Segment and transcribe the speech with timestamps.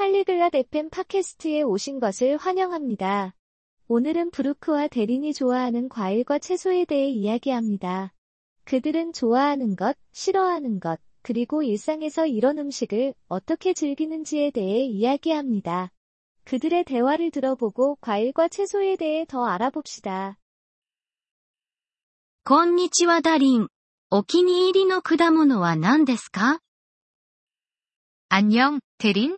[0.00, 3.35] 팔리글랏 FM 팟캐스트에 오신 것을 환영합니다.
[3.87, 8.13] 오늘은 브루크와 대린이 좋아하는 과일과 채소에 대해 이야기합니다.
[8.63, 15.91] 그들은 좋아하는 것, 싫어하는 것, 그리고 일상에서 이런 음식을 어떻게 즐기는지에 대해 이야기합니다.
[16.45, 20.37] 그들의 대화를 들어보고 과일과 채소에 대해 더 알아봅시다.
[22.43, 23.67] こんにちはダリン。
[24.09, 26.59] お気に入りの果物は何ですか
[28.29, 29.37] 안녕, 대린?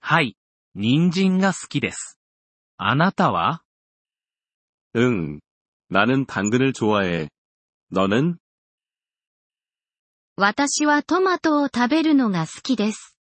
[0.00, 0.36] はい。
[0.74, 2.18] 人参が好きです。
[2.76, 3.62] あなたは
[4.94, 5.40] 응.
[5.88, 7.28] 나는 당근을 좋아해.
[7.92, 8.36] 너는?
[10.36, 13.16] 私はトマトを食べるのが好きです。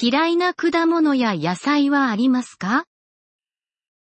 [0.00, 2.84] 嫌いな果物や野菜はありますか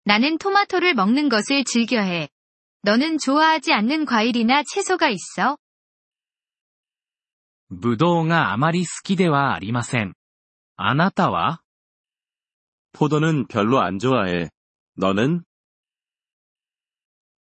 [0.05, 2.29] 나는 토마토를 먹는 것을 즐겨해.
[2.83, 5.59] 너는 좋아하지 않는 과일이나 채소가 있어?
[7.69, 10.15] ぶどうがあまり好きではありません。
[10.77, 11.60] あなたは
[12.93, 14.51] 포도는 별로 안 좋아해.
[14.97, 15.43] 너는?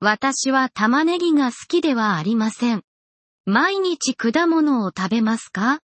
[0.01, 2.83] 私は玉ねぎが好きではありません。
[3.47, 5.81] 毎日果物を食べますか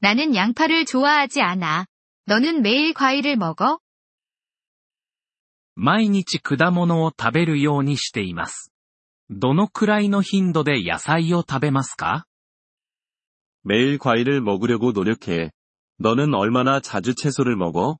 [0.00, 1.86] 나는 양파를 좋아하지 않아.
[2.26, 3.78] 너는 매일 과일을 먹어?
[5.74, 8.72] 毎日果物を食べるようにしています。
[9.30, 12.26] どのくらいの頻度で野菜を食べますか
[13.64, 15.50] 매일 과일을 먹으려고 노력해.
[15.98, 17.98] 너는 얼마나 자주 채소를 먹어?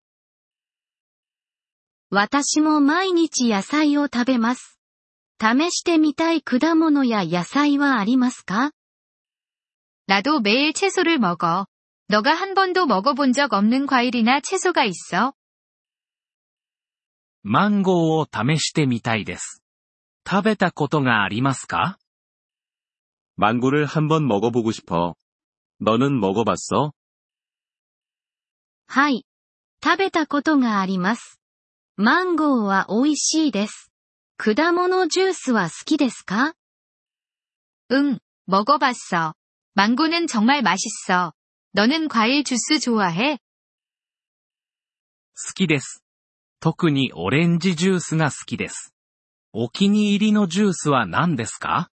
[2.11, 4.79] 私も毎日野菜を食べます。
[5.41, 8.73] 試してみたい果物や野菜はありますか
[10.07, 11.67] 나도 매일 채소를 먹어.
[12.09, 15.33] 너가 한 번도 먹어본 적 없는 과일이나 채소가 있어?
[17.43, 19.63] マンゴーを試してみたいです。
[20.29, 21.99] 食べたことがありますか
[23.37, 25.15] 망고를 한번 먹어보고 싶어.
[25.81, 26.93] 너는 먹어봤어?
[28.87, 29.25] はい。
[29.83, 31.41] 食べたことがあります。
[31.97, 33.91] マンゴーは美味しいです。
[34.37, 36.55] 果物ジュースは好きですか
[37.93, 39.35] 응, 먹어봤어.
[39.75, 41.33] 망고는 정말 맛있어.
[41.75, 43.39] 너는 과일 주스 좋아해?
[45.35, 46.03] 好きです。
[46.61, 48.95] 特にオレンジジュースが好きです。
[49.53, 51.89] お気に入りのジュースは何ですか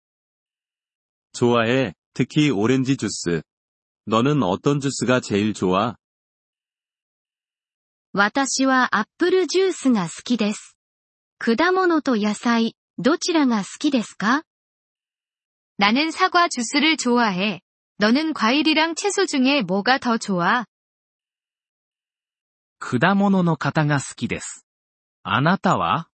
[1.32, 1.94] 좋아해.
[2.14, 3.42] 특히 오렌지 주스.
[4.06, 5.96] 너는 어떤 주스가 제일 좋아?
[8.12, 10.76] 私はアップルジュースが好きです。
[11.38, 14.42] 果物と野菜、どちらが好きですか
[15.78, 17.60] 나는 사과 주스를 좋아해.
[17.98, 20.64] 너는 과일이랑 채소 중에 뭐가 더 좋아?
[22.80, 24.66] 果物の方が好きです。
[25.22, 26.08] あなたは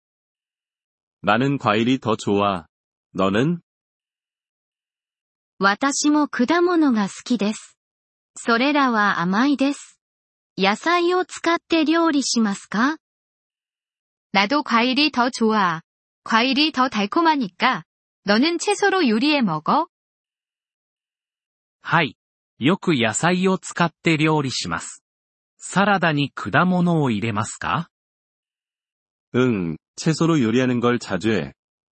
[1.21, 2.67] 나는 과일이 더 좋아.
[3.15, 3.61] 너는?
[5.59, 7.77] 私も果物が好きです。
[8.35, 9.96] それらは甘いです。
[10.57, 12.97] 野菜を使って料理しますか
[14.31, 15.81] 나도 과일이 더 좋아.
[16.23, 17.83] 과일이 더 달콤하니까.
[18.25, 19.87] 너는 채소로 요리해 먹어?
[21.81, 22.17] はい。
[22.59, 25.03] よく野菜を使って料理します。
[25.57, 27.89] サラダに果物を入れますか
[29.35, 31.53] 응, 채소로 요리하는 걸 자주 해.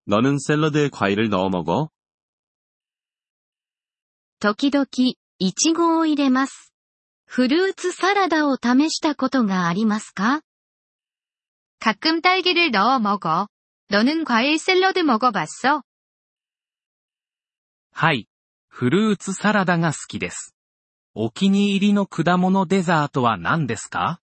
[0.07, 1.89] 너는 샐러드에 과일을 넣어 먹어?
[4.39, 4.85] 時々、
[5.39, 6.70] いちごを入れます。
[7.31, 10.41] フルーツサラダを試したことがありますか
[11.79, 13.47] 가끔 딸기를 넣어 먹어.
[13.89, 15.83] 너는 과일 샐러드 먹어봤어?
[17.91, 18.27] はい。
[18.69, 20.55] フルーツサラダが好きです。
[21.13, 24.19] お気に入りの果物デザートは何ですか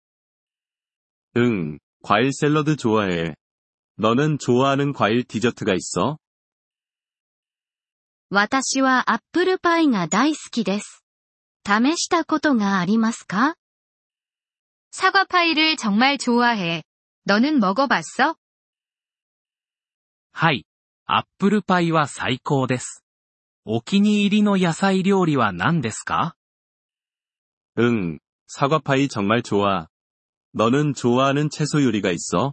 [1.37, 3.35] 응, 과일 샐러드 좋아해.
[3.99, 6.19] 너는 좋아하는 과일 디저트가 있어?
[8.31, 11.05] 私はアップルパイが大好きです。
[11.67, 13.55] 試したことがありますか
[14.91, 16.83] 사과 파이를 정말 좋아해.
[17.25, 18.37] 너는 먹어봤어?
[20.33, 20.67] はい。
[21.07, 23.05] アップルパイは最高です。
[23.65, 26.35] お気に入りの野菜料理は何ですか
[27.79, 29.87] 응, 사과파이 정말 좋아.
[30.53, 32.53] 너는 좋아하는 채소 요리가 있어?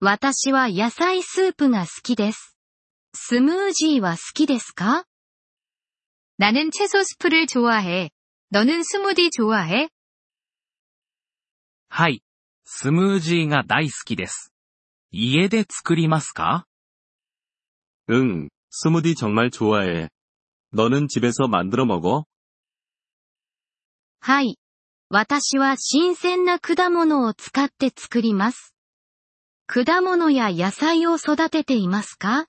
[0.00, 2.56] 私は野菜スープが好きです。
[3.14, 5.04] スムージーは好きですか
[6.42, 8.10] 나는 채소 스프를 좋아해.
[8.50, 9.88] 너는 스무디 좋아해?
[11.88, 12.22] はい。
[12.64, 14.52] スムージーが大好きです。
[15.10, 16.66] 家で作りますか
[18.10, 20.10] 응, 스무디 정말 좋아해.
[20.72, 22.24] 너는 집에서 만들어 먹어?
[24.20, 24.58] はい。
[25.10, 28.74] 私は新鮮な果物を使って作ります。
[29.66, 32.46] 果物や野菜を育てていますか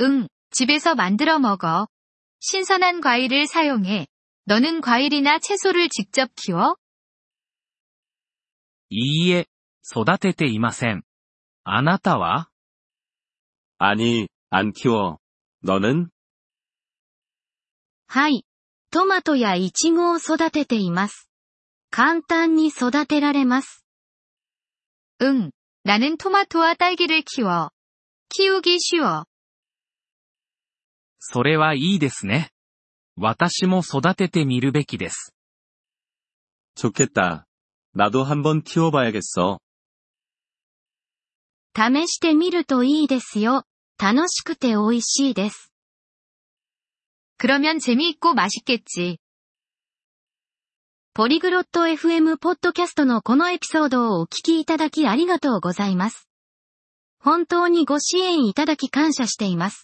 [0.00, 1.88] 응, 집에서 만들어 먹어.
[2.40, 4.06] 신선한 과일을 사용해.
[4.46, 6.76] 너는 과일이나 채소를 직접 키워?
[8.88, 9.46] いいえ、
[9.84, 11.02] 育てていません。
[11.64, 12.48] あなたは
[13.78, 15.18] 아니, 안 키워.
[15.64, 16.08] 너는?
[18.06, 18.44] はい。
[18.90, 21.30] トマトやイチゴを育てています。
[21.90, 23.84] 簡単に育てられます。
[25.22, 25.52] 응,
[25.84, 27.70] 나는 토마토와 딸기를 키워.
[28.30, 29.24] 키우기 쉬워.
[31.18, 32.50] それはいいですね。
[33.16, 35.34] 私も育ててみるべきです。
[36.76, 37.46] 좋겠다.
[37.94, 39.58] 나도 한번 키워봐야겠어.
[41.76, 43.64] 試してみるといいですよ。
[43.98, 45.72] 楽しくて美味しいです。
[47.38, 49.18] 그러면 재미있고 맛있겠지.
[51.12, 56.28] ポリグロット FM ポッドキャストのこのエピソードをお聞きいただきありがとうございます。
[57.18, 59.83] 本当にご支援いただき感謝しています。